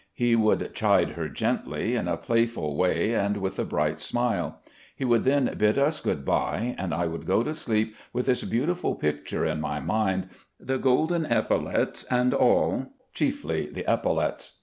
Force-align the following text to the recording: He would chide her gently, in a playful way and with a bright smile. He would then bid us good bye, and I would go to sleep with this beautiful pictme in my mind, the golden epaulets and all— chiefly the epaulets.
He 0.15 0.35
would 0.35 0.73
chide 0.73 1.09
her 1.11 1.29
gently, 1.29 1.95
in 1.95 2.07
a 2.07 2.17
playful 2.17 2.75
way 2.75 3.13
and 3.13 3.37
with 3.37 3.59
a 3.59 3.63
bright 3.63 3.99
smile. 4.01 4.59
He 4.95 5.05
would 5.05 5.25
then 5.25 5.53
bid 5.59 5.77
us 5.77 6.01
good 6.01 6.25
bye, 6.25 6.73
and 6.79 6.91
I 6.91 7.05
would 7.05 7.27
go 7.27 7.43
to 7.43 7.53
sleep 7.53 7.93
with 8.11 8.25
this 8.25 8.43
beautiful 8.43 8.95
pictme 8.95 9.47
in 9.47 9.61
my 9.61 9.79
mind, 9.79 10.29
the 10.59 10.79
golden 10.79 11.27
epaulets 11.27 12.03
and 12.05 12.33
all— 12.33 12.87
chiefly 13.13 13.67
the 13.71 13.87
epaulets. 13.87 14.59